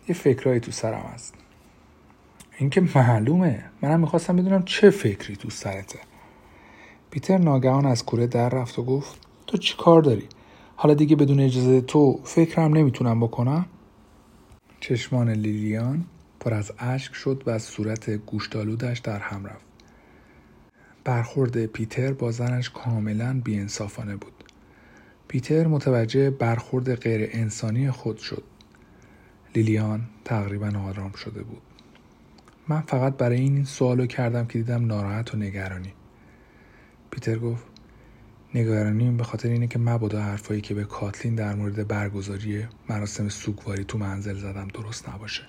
یه 0.09 0.15
فکرایی 0.15 0.61
تو 0.61 0.73
سرم 0.73 1.11
هست. 1.15 1.35
این 2.59 2.71
که 2.71 2.81
معلومه. 2.95 3.65
منم 3.83 4.01
می‌خواستم 4.01 4.37
بدونم 4.37 4.65
چه 4.65 4.91
فکری 4.91 5.37
تو 5.37 5.51
سرته. 5.51 5.99
پیتر 7.11 7.39
ناگهان 7.39 7.87
از 7.87 8.05
کوره 8.05 8.27
در 8.27 8.49
رفت 8.49 8.79
و 8.79 8.85
گفت 8.85 9.27
تو 9.47 9.57
چی 9.57 9.75
کار 9.79 10.03
داری؟ 10.03 10.29
حالا 10.79 10.95
دیگه 10.95 11.17
بدون 11.17 11.41
اجازه 11.41 11.81
تو 11.81 12.21
فکرم 12.25 12.77
نمی‌تونم 12.77 13.21
بکنم؟ 13.21 13.67
چشمان 14.81 15.31
لیلیان 15.31 16.05
پر 16.41 16.55
از 16.55 16.73
اشک 16.79 17.15
شد 17.15 17.43
و 17.47 17.51
از 17.51 17.63
صورت 17.63 18.11
گوشتالودش 18.11 18.99
در 18.99 19.19
هم 19.19 19.47
رفت. 19.47 19.65
برخورد 21.05 21.67
پیتر 21.67 22.13
با 22.13 22.31
زنش 22.31 22.71
کاملا 22.71 23.41
بیانصافانه 23.45 24.17
بود. 24.17 24.33
پیتر 25.29 25.67
متوجه 25.67 26.31
برخورد 26.31 26.95
غیر 26.95 27.31
انسانی 27.33 27.91
خود 27.91 28.19
شد. 28.19 28.45
لیلیان 29.55 30.01
تقریبا 30.25 30.73
آرام 30.79 31.13
شده 31.13 31.43
بود. 31.43 31.63
من 32.69 32.81
فقط 32.81 33.17
برای 33.17 33.41
این 33.41 33.65
سوالو 33.65 34.07
کردم 34.07 34.47
که 34.47 34.59
دیدم 34.59 34.87
ناراحت 34.87 35.35
و 35.35 35.39
نگرانی. 35.39 35.93
پیتر 37.11 37.39
گفت 37.39 37.65
نگرانیم 38.57 39.17
به 39.17 39.25
خاطر 39.25 39.49
اینه 39.49 39.67
که 39.67 39.79
مبادا 39.79 40.21
حرفایی 40.23 40.61
که 40.61 40.75
به 40.75 40.85
کاتلین 40.85 41.35
در 41.35 41.55
مورد 41.55 41.89
برگزاری 41.89 42.65
مراسم 42.89 43.29
سوگواری 43.29 43.85
تو 43.85 43.99
منزل 43.99 44.35
زدم 44.35 44.69
درست 44.69 45.09
نباشه. 45.09 45.43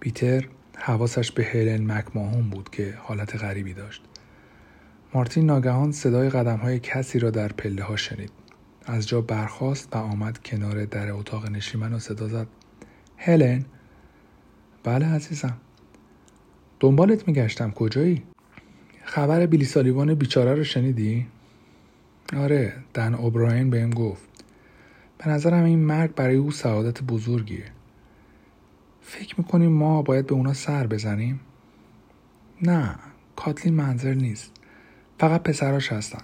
پیتر 0.00 0.48
حواسش 0.76 1.32
به 1.32 1.44
هلن 1.44 1.92
مکماهون 1.92 2.50
بود 2.50 2.70
که 2.70 2.94
حالت 2.98 3.36
غریبی 3.36 3.74
داشت. 3.74 4.02
مارتین 5.14 5.46
ناگهان 5.46 5.92
صدای 5.92 6.30
قدم 6.30 6.56
های 6.56 6.80
کسی 6.80 7.18
را 7.18 7.30
در 7.30 7.48
پله 7.48 7.82
ها 7.82 7.96
شنید. 7.96 8.30
از 8.86 9.08
جا 9.08 9.20
برخاست 9.20 9.96
و 9.96 9.98
آمد 9.98 10.38
کنار 10.38 10.84
در 10.84 11.12
اتاق 11.12 11.50
نشیمن 11.50 11.92
و 11.92 11.98
صدا 11.98 12.28
زد. 12.28 12.46
هلن؟ 13.16 13.64
بله 14.82 15.06
عزیزم. 15.06 15.56
دنبالت 16.80 17.28
میگشتم. 17.28 17.70
کجایی؟ 17.70 18.22
خبر 19.04 19.46
بیلی 19.46 19.64
سالیوان 19.64 20.14
بیچاره 20.14 20.54
رو 20.54 20.64
شنیدی؟ 20.64 21.26
آره 22.34 22.72
دن 22.94 23.14
اوبراین 23.14 23.70
بهم 23.70 23.90
گفت. 23.90 24.28
به 25.18 25.28
نظرم 25.28 25.64
این 25.64 25.78
مرگ 25.78 26.14
برای 26.14 26.36
او 26.36 26.50
سعادت 26.50 27.02
بزرگیه. 27.02 27.64
فکر 29.02 29.34
می‌کنیم 29.38 29.72
ما 29.72 30.02
باید 30.02 30.26
به 30.26 30.34
اونا 30.34 30.52
سر 30.52 30.86
بزنیم؟ 30.86 31.40
نه 32.62 32.94
کاتلین 33.36 33.74
منظر 33.74 34.14
نیست. 34.14 34.52
فقط 35.18 35.42
پسراش 35.42 35.92
هستن. 35.92 36.22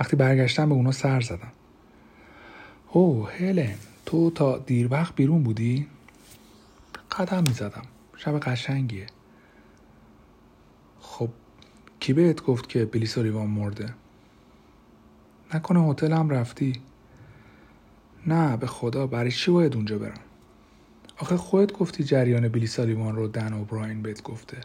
وقتی 0.00 0.16
برگشتم 0.16 0.68
به 0.68 0.74
اونا 0.74 0.92
سر 0.92 1.20
زدم 1.20 1.52
اوه 2.92 3.32
هلن 3.32 3.74
تو 4.06 4.30
تا 4.30 4.58
دیر 4.58 4.88
وقت 4.92 5.14
بیرون 5.14 5.42
بودی؟ 5.42 5.86
قدم 7.12 7.44
می‌زدم. 7.48 7.82
شب 8.16 8.38
قشنگیه. 8.38 9.06
خب 11.00 11.28
کی 12.00 12.12
بهت 12.12 12.42
گفت 12.42 12.68
که 12.68 12.84
بلی 12.84 13.06
سالیوان 13.06 13.46
مرده؟ 13.46 13.94
نکنه 15.54 15.80
هتل 15.80 16.12
هم 16.12 16.30
رفتی؟ 16.30 16.72
نه 18.26 18.56
به 18.56 18.66
خدا 18.66 19.06
برای 19.06 19.30
چی 19.30 19.50
باید 19.50 19.74
اونجا 19.74 19.98
برم؟ 19.98 20.20
آخه 21.18 21.36
خودت 21.36 21.72
گفتی 21.72 22.04
جریان 22.04 22.48
بیلی 22.48 22.66
سالیوان 22.66 23.16
رو 23.16 23.28
دن 23.28 23.52
اوبراین 23.52 24.02
بهت 24.02 24.22
گفته 24.22 24.56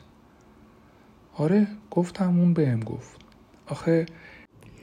آره 1.33 1.67
گفتم 1.91 2.39
اون 2.39 2.53
بهم 2.53 2.79
گفت 2.79 3.17
آخه 3.67 4.05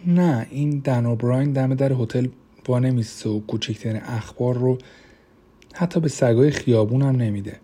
نه 0.06 0.46
این 0.50 0.78
دن 0.78 1.06
اوبراین 1.06 1.52
دم 1.52 1.74
در 1.74 1.92
هتل 1.92 2.28
وانمیسته 2.68 3.28
و 3.28 3.40
کوچکترین 3.40 4.02
اخبار 4.02 4.54
رو 4.54 4.78
حتی 5.74 6.00
به 6.00 6.08
سگای 6.08 6.50
خیابون 6.50 7.02
هم 7.02 7.16
نمیده 7.16 7.60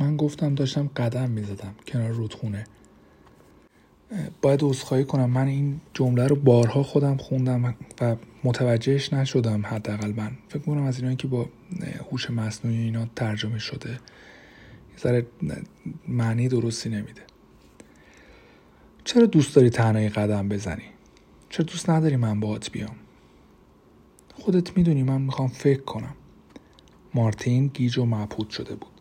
من 0.00 0.16
گفتم 0.16 0.54
داشتم 0.54 0.90
قدم 0.96 1.30
می‌زدم 1.30 1.74
کنار 1.86 2.10
رودخونه 2.10 2.64
باید 4.42 4.62
عذرخواهی 4.62 5.04
کنم. 5.04 5.30
من 5.30 5.46
این 5.46 5.80
جمله 5.94 6.26
رو 6.26 6.36
بارها 6.36 6.82
خودم 6.82 7.16
خوندم 7.16 7.74
و 8.00 8.16
متوجهش 8.44 9.12
نشدم 9.12 9.66
حداقل. 9.66 10.12
من 10.12 10.30
فکر 10.48 10.62
کنم 10.62 10.82
از 10.82 10.96
اینایی 10.96 11.16
که 11.16 11.26
با 11.26 11.46
هوش 12.10 12.30
مصنوعی 12.30 12.78
اینا 12.78 13.06
ترجمه 13.16 13.58
شده 13.58 13.90
یه 13.90 13.98
ذره 15.00 15.26
معنی 16.08 16.48
درستی 16.48 16.88
نمیده. 16.88 17.22
چرا 19.04 19.26
دوست 19.26 19.56
داری 19.56 19.70
تنهایی 19.70 20.08
قدم 20.08 20.48
بزنی؟ 20.48 20.84
چرا 21.50 21.64
دوست 21.64 21.90
نداری 21.90 22.16
من 22.16 22.40
باهات 22.40 22.70
بیام؟ 22.70 22.96
خودت 24.34 24.76
می‌دونی 24.76 25.02
من 25.02 25.22
می‌خوام 25.22 25.48
فکر 25.48 25.80
کنم. 25.80 26.14
مارتین 27.14 27.66
گیج 27.66 27.98
و 27.98 28.04
مبهوت 28.04 28.50
شده 28.50 28.74
بود. 28.74 28.92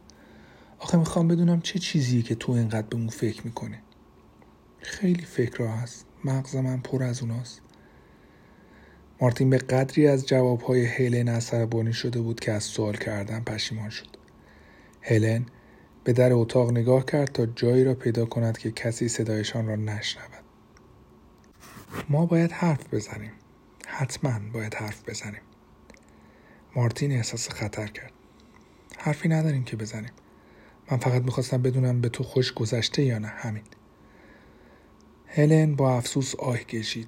آخه 0.79 0.97
می‌خوام 0.97 1.27
بدونم 1.27 1.61
چه 1.61 1.79
چیزیه 1.79 2.21
که 2.21 2.35
تو 2.35 2.51
اینقدر 2.51 2.87
به 2.87 2.95
اون 2.95 3.07
فکر 3.07 3.41
می‌کنه 3.45 3.79
خیلی 5.01 5.25
فکر 5.25 5.65
هست. 5.65 6.05
مغز 6.25 6.55
من 6.55 6.79
پر 6.79 7.03
از 7.03 7.21
اوناست. 7.21 7.61
مارتین 9.21 9.49
به 9.49 9.57
قدری 9.57 10.07
از 10.07 10.25
جوابهای 10.25 10.85
هلن 10.85 11.27
عصبانی 11.27 11.93
شده 11.93 12.21
بود 12.21 12.39
که 12.39 12.51
از 12.51 12.63
سوال 12.63 12.97
کردن 12.97 13.43
پشیمان 13.43 13.89
شد. 13.89 14.07
هلن 15.01 15.45
به 16.03 16.13
در 16.13 16.33
اتاق 16.33 16.71
نگاه 16.71 17.05
کرد 17.05 17.31
تا 17.31 17.45
جایی 17.45 17.83
را 17.83 17.93
پیدا 17.93 18.25
کند 18.25 18.57
که 18.57 18.71
کسی 18.71 19.07
صدایشان 19.07 19.67
را 19.67 19.75
نشنود. 19.75 20.43
ما 22.09 22.25
باید 22.25 22.51
حرف 22.51 22.93
بزنیم. 22.93 23.31
حتما 23.87 24.39
باید 24.53 24.73
حرف 24.73 25.09
بزنیم. 25.09 25.41
مارتین 26.75 27.11
احساس 27.11 27.49
خطر 27.49 27.87
کرد. 27.87 28.13
حرفی 28.97 29.29
نداریم 29.29 29.63
که 29.63 29.75
بزنیم. 29.75 30.11
من 30.91 30.97
فقط 30.97 31.21
می‌خواستم 31.21 31.61
بدونم 31.61 32.01
به 32.01 32.09
تو 32.09 32.23
خوش 32.23 32.53
گذشته 32.53 33.03
یا 33.03 33.19
نه 33.19 33.27
همین. 33.27 33.63
هلن 35.33 35.75
با 35.75 35.97
افسوس 35.97 36.35
آه 36.35 36.57
کشید. 36.57 37.07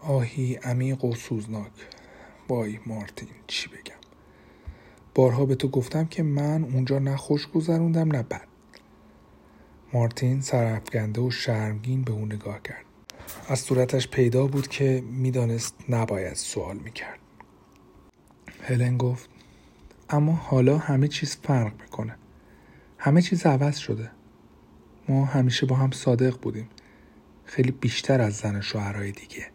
آهی 0.00 0.54
عمیق 0.54 1.04
و 1.04 1.14
سوزناک. 1.14 1.72
وای 2.48 2.78
مارتین 2.86 3.28
چی 3.46 3.68
بگم؟ 3.68 3.98
بارها 5.14 5.46
به 5.46 5.54
تو 5.54 5.68
گفتم 5.68 6.04
که 6.04 6.22
من 6.22 6.64
اونجا 6.64 6.98
نه 6.98 7.16
خوش 7.16 7.48
گذروندم 7.48 8.12
نه 8.12 8.22
بد. 8.22 8.46
مارتین 9.92 10.40
سرافکنده 10.40 11.20
و 11.20 11.30
شرمگین 11.30 12.02
به 12.02 12.12
اون 12.12 12.32
نگاه 12.32 12.62
کرد. 12.62 12.84
از 13.48 13.60
صورتش 13.60 14.08
پیدا 14.08 14.46
بود 14.46 14.68
که 14.68 15.04
می‌دانست 15.10 15.74
نباید 15.88 16.34
سوال 16.34 16.76
می‌کرد. 16.76 17.18
هلن 18.62 18.96
گفت 18.96 19.30
اما 20.10 20.32
حالا 20.32 20.78
همه 20.78 21.08
چیز 21.08 21.36
فرق 21.36 21.82
می‌کنه. 21.82 22.16
همه 22.98 23.22
چیز 23.22 23.46
عوض 23.46 23.76
شده. 23.76 24.10
ما 25.08 25.24
همیشه 25.24 25.66
با 25.66 25.76
هم 25.76 25.90
صادق 25.90 26.40
بودیم. 26.40 26.68
خیلی 27.48 27.70
بیشتر 27.70 28.20
از 28.20 28.36
زن 28.36 28.60
شوهرهای 28.60 29.12
دیگه. 29.12 29.46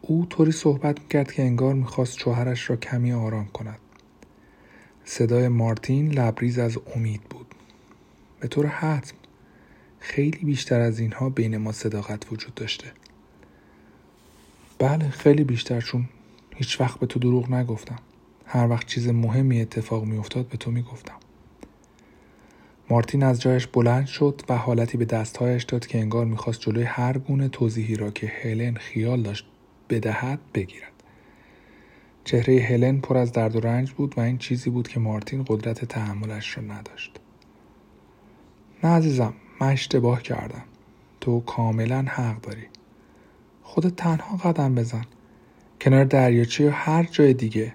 او 0.00 0.26
طوری 0.26 0.52
صحبت 0.52 1.00
می‌کرد 1.00 1.32
که 1.32 1.42
انگار 1.42 1.74
می‌خواست 1.74 2.18
شوهرش 2.18 2.70
را 2.70 2.76
کمی 2.76 3.12
آرام 3.12 3.46
کند. 3.46 3.78
صدای 5.04 5.48
مارتین 5.48 6.12
لبریز 6.12 6.58
از 6.58 6.78
امید 6.96 7.22
بود. 7.22 7.46
به 8.40 8.48
طور 8.48 8.66
حتم 8.66 9.16
خیلی 10.00 10.38
بیشتر 10.38 10.80
از 10.80 10.98
اینها 10.98 11.30
بین 11.30 11.56
ما 11.56 11.72
صداقت 11.72 12.32
وجود 12.32 12.54
داشته. 12.54 12.92
بله 14.78 15.10
خیلی 15.10 15.44
بیشتر 15.44 15.80
چون 15.80 16.08
هیچ 16.56 16.80
وقت 16.80 17.00
به 17.00 17.06
تو 17.06 17.18
دروغ 17.18 17.50
نگفتم. 17.50 17.98
هر 18.46 18.68
وقت 18.68 18.86
چیز 18.86 19.08
مهمی 19.08 19.60
اتفاق 19.60 20.04
میافتاد 20.04 20.48
به 20.48 20.56
تو 20.56 20.70
می‌گفتم. 20.70 21.16
مارتین 22.90 23.22
از 23.22 23.40
جایش 23.40 23.66
بلند 23.66 24.06
شد 24.06 24.42
و 24.48 24.56
حالتی 24.56 24.98
به 24.98 25.04
دستهایش 25.04 25.62
داد 25.62 25.86
که 25.86 25.98
انگار 25.98 26.24
می‌خواست 26.24 26.60
جلوی 26.60 26.82
هر 26.82 27.18
گونه 27.18 27.48
توضیحی 27.48 27.96
را 27.96 28.10
که 28.10 28.32
هلن 28.42 28.74
خیال 28.74 29.22
داشت 29.22 29.46
بدهد 29.90 30.38
بگیرد. 30.54 30.92
چهره 32.24 32.60
هلن 32.60 33.00
پر 33.00 33.16
از 33.16 33.32
درد 33.32 33.56
و 33.56 33.60
رنج 33.60 33.92
بود 33.92 34.14
و 34.16 34.20
این 34.20 34.38
چیزی 34.38 34.70
بود 34.70 34.88
که 34.88 35.00
مارتین 35.00 35.44
قدرت 35.48 35.84
تحملش 35.84 36.56
را 36.56 36.64
نداشت. 36.64 37.20
نه 38.84 38.90
عزیزم 38.90 39.34
من 39.60 39.68
اشتباه 39.68 40.22
کردم. 40.22 40.64
تو 41.20 41.40
کاملا 41.40 42.04
حق 42.08 42.40
داری. 42.40 42.66
خودت 43.62 43.96
تنها 43.96 44.36
قدم 44.36 44.74
بزن. 44.74 45.04
کنار 45.80 46.04
دریاچه 46.04 46.64
یا 46.64 46.70
هر 46.70 47.02
جای 47.02 47.34
دیگه. 47.34 47.72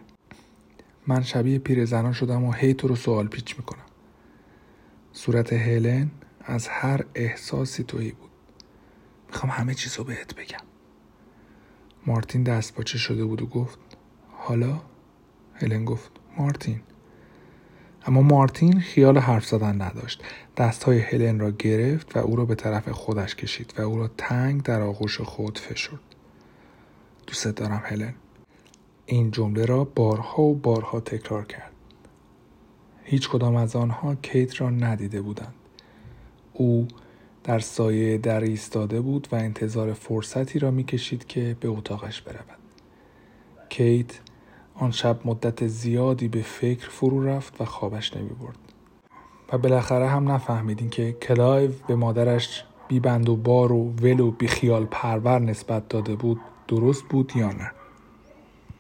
من 1.08 1.24
شبیه 1.24 1.60
پیرزنان 1.60 2.14
شدم 2.14 2.44
و 2.44 2.52
هی 2.52 2.74
تو 2.74 2.88
رو 2.88 2.96
سوال 2.96 3.28
پیچ 3.28 3.56
می‌کنم. 3.58 3.80
صورت 5.16 5.54
هلن 5.54 6.12
از 6.42 6.68
هر 6.68 7.06
احساسی 7.16 7.84
تویی 7.84 8.12
بود. 8.12 8.30
می‌خوام 9.28 9.52
همه 9.52 9.74
چیز 9.74 9.98
رو 9.98 10.04
بهت 10.04 10.36
بگم. 10.36 10.66
مارتین 12.06 12.44
دست 12.44 12.76
باچه 12.76 12.98
شده 12.98 13.26
بود 13.26 13.42
و 13.42 13.46
گفت 13.46 13.80
حالا؟ 14.32 14.82
هلن 15.54 15.86
گفت 15.86 16.12
مارتین. 16.38 16.82
اما 18.06 18.22
مارتین 18.22 18.80
خیال 18.80 19.18
حرف 19.18 19.46
زدن 19.46 19.82
نداشت. 19.82 20.24
دستهای 20.58 21.00
هلن 21.00 21.40
را 21.40 21.52
گرفت 21.52 22.18
و 22.18 22.20
او 22.20 22.36
را 22.36 22.46
به 22.46 22.56
طرف 22.56 22.90
خودش 22.90 23.36
کشید 23.36 23.74
و 23.78 23.82
او 23.82 23.98
را 23.98 24.08
تنگ 24.18 24.64
در 24.64 24.82
آغوش 24.82 25.22
خود 25.22 25.60
فشرد. 25.60 26.00
دوست 27.28 27.48
دارم 27.48 27.82
هلن. 27.86 28.14
این 29.06 29.32
جمله 29.32 29.66
را 29.66 29.84
بارها 29.84 30.44
و 30.44 30.56
بارها 30.56 31.00
تکرار 31.00 31.46
کرد. 31.46 31.73
هیچ 33.04 33.30
کدام 33.30 33.56
از 33.56 33.76
آنها 33.76 34.16
کیت 34.16 34.62
را 34.62 34.70
ندیده 34.70 35.22
بودند. 35.22 35.54
او 36.54 36.88
در 37.44 37.60
سایه 37.60 38.18
در 38.18 38.42
ایستاده 38.42 39.02
بود 39.02 39.28
و 39.32 39.36
انتظار 39.36 39.94
فرصتی 39.94 40.60
را 40.60 40.72
می‌کشید 40.72 41.28
که 41.28 41.58
به 41.60 41.68
اتاقش 41.68 42.22
برود. 42.22 42.60
کیت 43.70 44.20
آن 44.76 44.92
شب 44.92 45.20
مدت 45.26 45.68
زیادی 45.68 46.28
به 46.28 46.42
فکر 46.42 46.90
فرو 46.90 47.24
رفت 47.24 47.62
و 47.62 47.66
خوابش 47.66 48.14
نمی 48.14 48.30
برد. 48.30 48.58
و 49.54 49.58
بالاخره 49.58 50.10
هم 50.10 50.32
نفهمیدین 50.32 50.90
که 50.90 51.12
کلایو 51.12 51.72
به 51.88 51.96
مادرش 51.96 52.66
بی‌بند 52.88 53.30
و 53.30 53.36
بار 53.36 53.72
و 53.72 53.94
ول 54.02 54.20
و 54.20 54.32
بیخیال 54.32 54.86
پرور 54.86 55.40
نسبت 55.40 55.90
داده 55.90 56.16
بود 56.16 56.40
درست 56.68 57.04
بود 57.04 57.32
یا 57.36 57.52
نه. 57.52 57.72